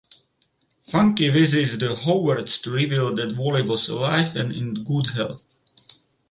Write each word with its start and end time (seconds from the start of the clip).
Funky 0.89 1.29
visits 1.29 1.77
the 1.77 1.95
Howards 1.95 2.57
to 2.57 2.71
reveal 2.71 3.13
that 3.15 3.37
Wally 3.37 3.61
was 3.61 3.87
alive 3.87 4.35
and 4.35 4.51
in 4.51 4.83
good 4.83 5.11
health. 5.11 5.43